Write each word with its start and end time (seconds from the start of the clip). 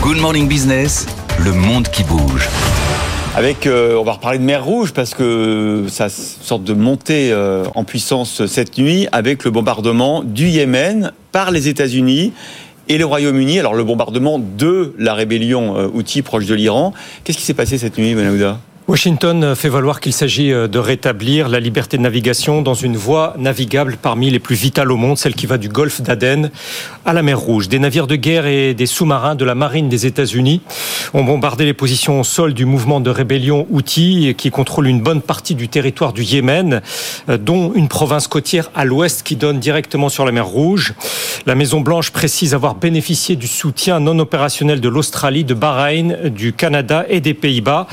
Good 0.00 0.18
Morning 0.18 0.46
Business, 0.46 1.06
le 1.44 1.52
monde 1.52 1.88
qui 1.88 2.04
bouge. 2.04 2.48
Avec, 3.34 3.66
euh, 3.66 3.96
on 3.96 4.04
va 4.04 4.12
reparler 4.12 4.38
de 4.38 4.44
mer 4.44 4.64
Rouge 4.64 4.92
parce 4.92 5.12
que 5.12 5.86
ça 5.88 6.08
sorte 6.08 6.62
de 6.62 6.72
montée 6.72 7.30
euh, 7.32 7.64
en 7.74 7.82
puissance 7.82 8.46
cette 8.46 8.78
nuit 8.78 9.08
avec 9.10 9.44
le 9.44 9.50
bombardement 9.50 10.22
du 10.22 10.46
Yémen 10.46 11.12
par 11.32 11.50
les 11.50 11.68
États-Unis 11.68 12.32
et 12.88 12.96
le 12.96 13.04
Royaume-Uni. 13.04 13.58
Alors 13.58 13.74
le 13.74 13.84
bombardement 13.84 14.38
de 14.38 14.94
la 14.98 15.14
rébellion 15.14 15.76
euh, 15.76 15.88
Houthi 15.92 16.22
proche 16.22 16.46
de 16.46 16.54
l'Iran. 16.54 16.94
Qu'est-ce 17.24 17.38
qui 17.38 17.44
s'est 17.44 17.54
passé 17.54 17.76
cette 17.76 17.98
nuit, 17.98 18.14
Manouda 18.14 18.58
Washington 18.88 19.54
fait 19.54 19.68
valoir 19.68 20.00
qu'il 20.00 20.14
s'agit 20.14 20.50
euh, 20.50 20.66
de 20.66 20.78
rétablir 20.78 21.50
la 21.50 21.60
liberté 21.60 21.98
de 21.98 22.02
navigation 22.02 22.62
dans 22.62 22.72
une 22.72 22.96
voie 22.96 23.34
navigable 23.36 23.98
parmi 24.00 24.30
les 24.30 24.38
plus 24.38 24.54
vitales 24.54 24.90
au 24.90 24.96
monde, 24.96 25.18
celle 25.18 25.34
qui 25.34 25.44
va 25.44 25.58
du 25.58 25.68
golfe 25.68 26.00
d'Aden 26.00 26.50
à 27.04 27.12
la 27.12 27.22
mer 27.22 27.38
Rouge. 27.38 27.68
Des 27.68 27.78
navires 27.78 28.06
de 28.06 28.16
guerre 28.16 28.46
et 28.46 28.72
des 28.72 28.86
sous-marins 28.86 29.34
de 29.34 29.44
la 29.44 29.54
marine 29.54 29.90
des 29.90 30.06
États-Unis 30.06 30.62
ont 31.12 31.22
bombardé 31.22 31.66
les 31.66 31.74
positions 31.74 32.18
au 32.18 32.24
sol 32.24 32.54
du 32.54 32.64
mouvement 32.64 33.00
de 33.00 33.10
rébellion 33.10 33.66
Houthi 33.68 34.34
qui 34.38 34.50
contrôle 34.50 34.86
une 34.86 35.02
bonne 35.02 35.20
partie 35.20 35.54
du 35.54 35.68
territoire 35.68 36.14
du 36.14 36.22
Yémen, 36.22 36.80
euh, 37.28 37.36
dont 37.36 37.74
une 37.74 37.88
province 37.88 38.26
côtière 38.26 38.70
à 38.74 38.86
l'ouest 38.86 39.22
qui 39.22 39.36
donne 39.36 39.58
directement 39.58 40.08
sur 40.08 40.24
la 40.24 40.32
mer 40.32 40.46
Rouge. 40.46 40.94
La 41.44 41.54
Maison 41.54 41.82
Blanche 41.82 42.10
précise 42.10 42.54
avoir 42.54 42.74
bénéficié 42.74 43.36
du 43.36 43.48
soutien 43.48 44.00
non 44.00 44.18
opérationnel 44.18 44.80
de 44.80 44.88
l'Australie, 44.88 45.44
de 45.44 45.52
Bahreïn, 45.52 46.30
du 46.30 46.54
Canada 46.54 47.04
et 47.10 47.20
des 47.20 47.34
Pays-Bas. 47.34 47.86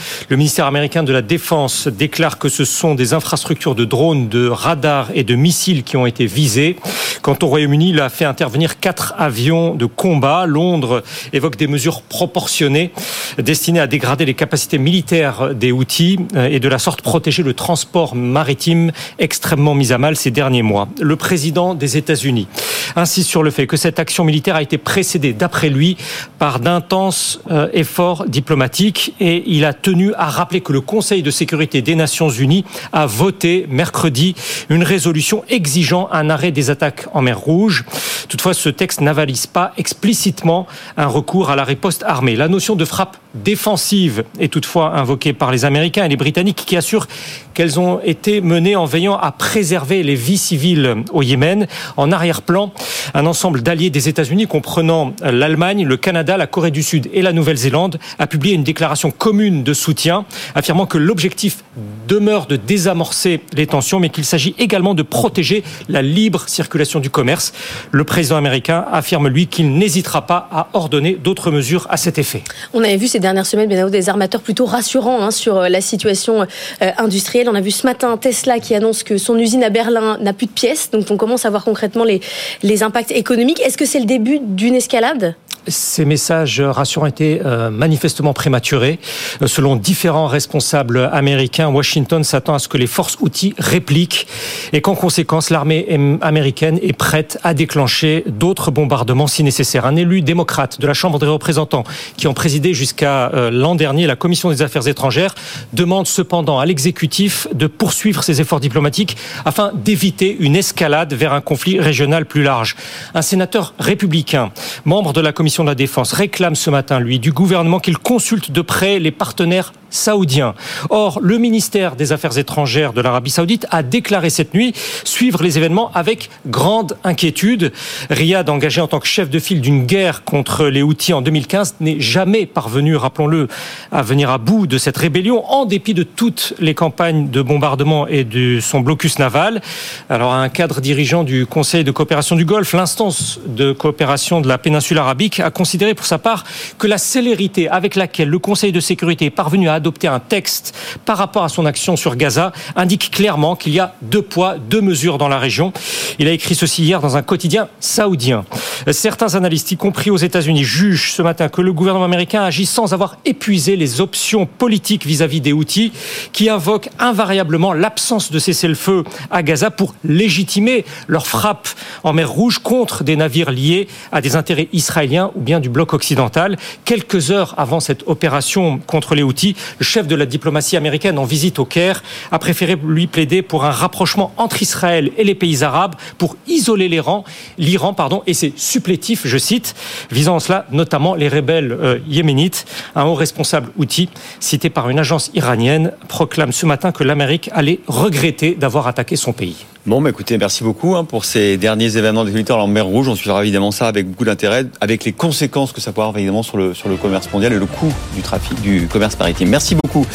Américain 0.85 1.01
de 1.01 1.13
la 1.13 1.23
Défense 1.23 1.87
déclare 1.87 2.37
que 2.37 2.47
ce 2.47 2.63
sont 2.63 2.93
des 2.93 3.13
infrastructures 3.13 3.73
de 3.73 3.85
drones, 3.85 4.29
de 4.29 4.47
radars 4.47 5.09
et 5.15 5.23
de 5.23 5.33
missiles 5.33 5.83
qui 5.83 5.97
ont 5.97 6.05
été 6.05 6.27
visées. 6.27 6.75
Quant 7.23 7.35
au 7.41 7.47
Royaume-Uni, 7.47 7.89
il 7.89 7.99
a 7.99 8.09
fait 8.09 8.25
intervenir 8.25 8.79
quatre 8.79 9.15
avions 9.17 9.73
de 9.73 9.87
combat. 9.87 10.45
Londres 10.45 11.01
évoque 11.33 11.55
des 11.55 11.65
mesures 11.65 12.03
proportionnées 12.03 12.91
destinées 13.39 13.79
à 13.79 13.87
dégrader 13.87 14.25
les 14.25 14.35
capacités 14.35 14.77
militaires 14.77 15.55
des 15.55 15.71
outils 15.71 16.19
et 16.35 16.59
de 16.59 16.69
la 16.69 16.77
sorte 16.77 17.01
protéger 17.01 17.41
le 17.41 17.55
transport 17.55 18.13
maritime 18.13 18.91
extrêmement 19.17 19.73
mis 19.73 19.91
à 19.91 19.97
mal 19.97 20.15
ces 20.15 20.29
derniers 20.29 20.61
mois. 20.61 20.87
Le 21.01 21.15
président 21.15 21.73
des 21.73 21.97
États-Unis 21.97 22.47
insiste 22.95 23.27
sur 23.27 23.41
le 23.41 23.49
fait 23.49 23.65
que 23.65 23.75
cette 23.75 23.97
action 23.97 24.23
militaire 24.23 24.55
a 24.55 24.61
été 24.61 24.77
précédée, 24.77 25.33
d'après 25.33 25.69
lui, 25.69 25.97
par 26.37 26.59
d'intenses 26.59 27.41
euh, 27.49 27.69
efforts 27.73 28.25
diplomatiques 28.27 29.15
et 29.19 29.43
il 29.47 29.65
a 29.65 29.73
tenu 29.73 30.13
à 30.13 30.29
rappeler 30.29 30.61
que 30.61 30.74
le 30.75 30.81
Conseil 30.81 31.23
de 31.23 31.31
sécurité 31.31 31.81
des 31.81 31.95
Nations 31.95 32.27
Unies 32.27 32.65
a 32.91 33.05
voté 33.05 33.65
mercredi 33.69 34.35
une 34.67 34.83
résolution 34.83 35.45
exigeant 35.47 36.09
un 36.11 36.29
arrêt 36.29 36.51
des 36.51 36.69
attaques 36.69 37.07
en 37.13 37.21
mer 37.21 37.39
Rouge. 37.39 37.85
Toutefois, 38.27 38.53
ce 38.53 38.67
texte 38.67 38.99
n'avalise 38.99 39.47
pas 39.47 39.71
explicitement 39.77 40.67
un 40.97 41.07
recours 41.07 41.49
à 41.49 41.55
la 41.55 41.63
riposte 41.63 42.03
armée. 42.03 42.35
La 42.35 42.49
notion 42.49 42.75
de 42.75 42.83
frappe 42.83 43.15
défensive 43.35 44.25
est 44.39 44.51
toutefois 44.51 44.97
invoquée 44.97 45.31
par 45.31 45.51
les 45.51 45.63
Américains 45.63 46.03
et 46.03 46.09
les 46.09 46.17
Britanniques 46.17 46.63
qui 46.65 46.75
assurent 46.75 47.07
qu'elles 47.53 47.79
ont 47.79 48.01
été 48.03 48.41
menées 48.41 48.75
en 48.75 48.85
veillant 48.85 49.15
à 49.17 49.31
préserver 49.31 50.03
les 50.03 50.15
vies 50.15 50.37
civiles 50.37 51.03
au 51.13 51.21
Yémen. 51.21 51.67
En 51.95 52.11
arrière-plan, 52.11 52.73
un 53.13 53.25
ensemble 53.25 53.61
d'alliés 53.61 53.89
des 53.89 54.09
États-Unis 54.09 54.47
comprenant 54.47 55.13
l'Allemagne, 55.21 55.85
le 55.85 55.95
Canada, 55.95 56.35
la 56.35 56.47
Corée 56.47 56.71
du 56.71 56.83
Sud 56.83 57.09
et 57.13 57.21
la 57.21 57.31
Nouvelle-Zélande 57.31 57.97
a 58.19 58.27
publié 58.27 58.55
une 58.55 58.63
déclaration 58.63 59.11
commune 59.11 59.63
de 59.63 59.73
soutien 59.73 60.25
affirmant 60.55 60.85
que 60.85 60.97
l'objectif 60.97 61.63
demeure 62.07 62.47
de 62.47 62.55
désamorcer 62.55 63.41
les 63.53 63.67
tensions, 63.67 63.99
mais 63.99 64.09
qu'il 64.09 64.25
s'agit 64.25 64.55
également 64.57 64.93
de 64.93 65.03
protéger 65.03 65.63
la 65.89 66.01
libre 66.01 66.47
circulation 66.47 66.99
du 66.99 67.09
commerce. 67.09 67.53
Le 67.91 68.03
président 68.03 68.37
américain 68.37 68.85
affirme, 68.91 69.27
lui, 69.27 69.47
qu'il 69.47 69.73
n'hésitera 69.73 70.25
pas 70.25 70.47
à 70.51 70.69
ordonner 70.73 71.13
d'autres 71.13 71.51
mesures 71.51 71.87
à 71.89 71.97
cet 71.97 72.17
effet. 72.17 72.43
On 72.73 72.83
avait 72.83 72.97
vu 72.97 73.07
ces 73.07 73.19
dernières 73.19 73.45
semaines, 73.45 73.69
Benao, 73.69 73.89
des 73.89 74.09
armateurs 74.09 74.41
plutôt 74.41 74.65
rassurants 74.65 75.21
hein, 75.21 75.31
sur 75.31 75.57
euh, 75.57 75.69
la 75.69 75.81
situation 75.81 76.41
euh, 76.41 76.91
industrielle. 76.97 77.49
On 77.49 77.55
a 77.55 77.61
vu 77.61 77.71
ce 77.71 77.85
matin 77.85 78.15
Tesla 78.17 78.59
qui 78.59 78.75
annonce 78.75 79.03
que 79.03 79.17
son 79.17 79.37
usine 79.37 79.63
à 79.63 79.69
Berlin 79.69 80.17
n'a 80.21 80.33
plus 80.33 80.47
de 80.47 80.51
pièces, 80.51 80.89
donc 80.91 81.09
on 81.09 81.17
commence 81.17 81.45
à 81.45 81.49
voir 81.49 81.63
concrètement 81.63 82.03
les, 82.03 82.21
les 82.63 82.83
impacts 82.83 83.11
économiques. 83.11 83.59
Est-ce 83.61 83.77
que 83.77 83.85
c'est 83.85 83.99
le 83.99 84.05
début 84.05 84.39
d'une 84.41 84.75
escalade? 84.75 85.35
Ces 85.67 86.05
messages 86.05 86.61
rassurants 86.61 87.05
étaient 87.05 87.41
euh, 87.45 87.69
manifestement 87.69 88.33
prématurés. 88.33 88.99
Euh, 89.41 89.47
selon 89.47 89.75
différents 89.75 90.27
responsables 90.27 91.09
américains, 91.11 91.69
Washington 91.69 92.23
s'attend 92.23 92.55
à 92.55 92.59
ce 92.59 92.67
que 92.67 92.77
les 92.77 92.87
forces 92.87 93.17
outils 93.21 93.53
répliquent 93.57 94.27
et 94.73 94.81
qu'en 94.81 94.95
conséquence, 94.95 95.49
l'armée 95.49 95.87
américaine 96.21 96.79
est 96.81 96.97
prête 96.97 97.39
à 97.43 97.53
déclencher 97.53 98.23
d'autres 98.27 98.71
bombardements 98.71 99.27
si 99.27 99.43
nécessaire. 99.43 99.85
Un 99.85 99.95
élu 99.95 100.21
démocrate 100.21 100.79
de 100.79 100.87
la 100.87 100.93
Chambre 100.93 101.19
des 101.19 101.25
représentants, 101.25 101.83
qui 102.17 102.27
en 102.27 102.33
présidait 102.33 102.73
jusqu'à 102.73 103.31
euh, 103.33 103.51
l'an 103.51 103.75
dernier 103.75 104.07
la 104.07 104.15
Commission 104.15 104.49
des 104.49 104.61
affaires 104.61 104.87
étrangères, 104.87 105.35
demande 105.73 106.07
cependant 106.07 106.59
à 106.59 106.65
l'exécutif 106.65 107.47
de 107.53 107.67
poursuivre 107.67 108.23
ses 108.23 108.41
efforts 108.41 108.59
diplomatiques 108.59 109.17
afin 109.45 109.71
d'éviter 109.73 110.35
une 110.39 110.55
escalade 110.55 111.13
vers 111.13 111.33
un 111.33 111.41
conflit 111.41 111.79
régional 111.79 112.25
plus 112.25 112.43
large. 112.43 112.75
Un 113.13 113.21
sénateur 113.21 113.73
républicain, 113.79 114.51
membre 114.85 115.13
de 115.13 115.21
la 115.21 115.31
Commission 115.31 115.54
de 115.63 115.69
la 115.69 115.75
Défense 115.75 116.13
réclame 116.13 116.55
ce 116.55 116.69
matin, 116.69 116.99
lui, 116.99 117.19
du 117.19 117.31
gouvernement 117.31 117.79
qu'il 117.79 117.97
consulte 117.97 118.51
de 118.51 118.61
près 118.61 118.99
les 118.99 119.11
partenaires 119.11 119.73
saoudien. 119.95 120.53
Or, 120.89 121.19
le 121.21 121.37
ministère 121.37 121.95
des 121.95 122.11
Affaires 122.11 122.37
étrangères 122.37 122.93
de 122.93 123.01
l'Arabie 123.01 123.31
saoudite 123.31 123.65
a 123.71 123.83
déclaré 123.83 124.29
cette 124.29 124.53
nuit 124.53 124.73
suivre 125.03 125.41
les 125.41 125.57
événements 125.57 125.91
avec 125.93 126.29
grande 126.45 126.97
inquiétude. 127.03 127.71
Riyad, 128.09 128.49
engagé 128.49 128.81
en 128.81 128.87
tant 128.87 128.99
que 128.99 129.07
chef 129.07 129.29
de 129.29 129.39
file 129.39 129.61
d'une 129.61 129.85
guerre 129.85 130.23
contre 130.23 130.65
les 130.65 130.81
Houthis 130.81 131.13
en 131.13 131.21
2015, 131.21 131.75
n'est 131.79 131.99
jamais 131.99 132.45
parvenu, 132.45 132.95
rappelons-le, 132.95 133.47
à 133.91 134.01
venir 134.01 134.29
à 134.29 134.37
bout 134.37 134.67
de 134.67 134.77
cette 134.77 134.97
rébellion 134.97 135.45
en 135.51 135.65
dépit 135.65 135.93
de 135.93 136.03
toutes 136.03 136.53
les 136.59 136.73
campagnes 136.73 137.29
de 137.29 137.41
bombardement 137.41 138.07
et 138.07 138.23
de 138.23 138.59
son 138.59 138.81
blocus 138.81 139.19
naval. 139.19 139.61
Alors, 140.09 140.33
un 140.33 140.49
cadre 140.49 140.81
dirigeant 140.81 141.23
du 141.23 141.45
Conseil 141.45 141.83
de 141.83 141.91
coopération 141.91 142.35
du 142.35 142.45
Golfe, 142.45 142.73
l'instance 142.73 143.39
de 143.45 143.71
coopération 143.71 144.41
de 144.41 144.47
la 144.47 144.57
péninsule 144.57 144.97
arabique, 144.97 145.39
a 145.39 145.51
considéré 145.51 145.93
pour 145.93 146.05
sa 146.05 146.17
part 146.17 146.43
que 146.77 146.87
la 146.87 146.97
célérité 146.97 147.69
avec 147.69 147.95
laquelle 147.95 148.29
le 148.29 148.39
Conseil 148.39 148.71
de 148.71 148.79
sécurité 148.79 149.25
est 149.25 149.29
parvenu 149.29 149.69
à 149.69 149.79
adopter 149.85 150.07
un 150.07 150.19
texte 150.19 150.75
par 151.05 151.15
rapport 151.15 151.43
à 151.43 151.49
son 151.49 151.67
action 151.67 151.95
sur 151.95 152.15
Gaza 152.15 152.53
indique 152.75 153.11
clairement 153.11 153.55
qu'il 153.55 153.71
y 153.73 153.79
a 153.79 153.93
deux 154.01 154.23
poids, 154.23 154.57
deux 154.57 154.81
mesures 154.81 155.19
dans 155.19 155.27
la 155.27 155.37
région. 155.37 155.73
Il 156.17 156.27
a 156.27 156.31
écrit 156.31 156.55
ceci 156.55 156.83
hier 156.83 157.01
dans 157.01 157.17
un 157.17 157.21
quotidien 157.21 157.67
saoudien. 157.79 158.45
Certains 158.91 159.35
analystes, 159.35 159.71
y 159.71 159.77
compris 159.77 160.09
aux 160.09 160.17
États-Unis, 160.17 160.63
jugent 160.63 161.11
ce 161.11 161.21
matin 161.21 161.49
que 161.49 161.61
le 161.61 161.71
gouvernement 161.71 162.05
américain 162.05 162.41
agit 162.41 162.65
sans 162.65 162.95
avoir 162.95 163.17
épuisé 163.25 163.75
les 163.75 164.01
options 164.01 164.47
politiques 164.47 165.05
vis-à-vis 165.05 165.39
des 165.39 165.53
Houthis, 165.53 165.91
qui 166.33 166.49
invoquent 166.49 166.89
invariablement 166.97 167.71
l'absence 167.71 168.31
de 168.31 168.39
cessez-le-feu 168.39 169.03
à 169.29 169.43
Gaza 169.43 169.69
pour 169.69 169.93
légitimer 170.03 170.83
leur 171.07 171.27
frappe 171.27 171.67
en 172.03 172.13
mer 172.13 172.31
Rouge 172.31 172.57
contre 172.57 173.03
des 173.03 173.15
navires 173.15 173.51
liés 173.51 173.87
à 174.11 174.21
des 174.21 174.35
intérêts 174.35 174.67
israéliens 174.73 175.29
ou 175.35 175.41
bien 175.41 175.59
du 175.59 175.69
bloc 175.69 175.93
occidental. 175.93 176.57
Quelques 176.85 177.29
heures 177.29 177.53
avant 177.57 177.79
cette 177.79 178.03
opération 178.07 178.79
contre 178.87 179.13
les 179.13 179.23
Houthis, 179.23 179.55
le 179.79 179.85
chef 179.85 180.07
de 180.07 180.15
la 180.15 180.25
diplomatie 180.25 180.77
américaine 180.77 181.17
en 181.17 181.23
visite 181.23 181.59
au 181.59 181.65
Caire 181.65 182.03
a 182.31 182.39
préféré 182.39 182.75
lui 182.75 183.07
plaider 183.07 183.41
pour 183.41 183.65
un 183.65 183.71
rapprochement 183.71 184.33
entre 184.37 184.61
Israël 184.61 185.11
et 185.17 185.23
les 185.23 185.35
pays 185.35 185.63
arabes 185.63 185.95
pour 186.17 186.37
isoler 186.47 186.87
l'Iran, 186.87 187.23
l'Iran 187.57 187.93
pardon, 187.93 188.23
et 188.27 188.33
ses 188.33 188.53
supplétifs, 188.55 189.21
je 189.25 189.37
cite, 189.37 189.75
visant 190.11 190.35
en 190.35 190.39
cela 190.39 190.65
notamment 190.71 191.15
les 191.15 191.29
rebelles 191.29 191.71
euh, 191.71 191.99
yéménites. 192.07 192.65
Un 192.95 193.03
haut 193.03 193.15
responsable 193.15 193.71
outil 193.77 194.09
cité 194.39 194.69
par 194.69 194.89
une 194.89 194.99
agence 194.99 195.31
iranienne 195.33 195.91
proclame 196.07 196.51
ce 196.51 196.65
matin 196.65 196.91
que 196.91 197.03
l'Amérique 197.03 197.49
allait 197.53 197.79
regretter 197.87 198.55
d'avoir 198.55 198.87
attaqué 198.87 199.15
son 199.15 199.33
pays. 199.33 199.65
Bon, 199.87 200.01
bah 200.01 200.09
écoutez, 200.09 200.39
merci 200.39 200.63
beaucoup 200.63 200.95
hein, 200.95 201.05
pour 201.05 201.25
ces 201.25 201.57
derniers 201.57 201.95
événements 201.95 202.25
des 202.25 202.51
en 202.51 202.65
mer 202.65 202.87
Rouge. 202.87 203.07
On 203.07 203.13
suivra 203.13 203.43
évidemment 203.43 203.69
ça 203.69 203.87
avec 203.87 204.09
beaucoup 204.09 204.25
d'intérêt, 204.25 204.65
avec 204.81 205.05
les 205.05 205.11
conséquences 205.11 205.73
que 205.73 205.79
ça 205.79 205.91
peut 205.91 206.01
avoir 206.01 206.17
évidemment 206.17 206.41
sur 206.41 206.57
le, 206.57 206.73
sur 206.73 206.89
le 206.89 206.95
commerce 206.95 207.31
mondial 207.31 207.53
et 207.53 207.59
le 207.59 207.67
coût 207.67 207.93
du 208.15 208.23
trafic, 208.23 208.59
du 208.61 208.87
commerce 208.87 209.15
maritime. 209.19 209.47
Merci 209.49 209.75
beaucoup. 209.75 210.07